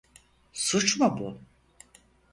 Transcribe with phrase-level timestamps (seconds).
[0.53, 1.37] Suç mu bu?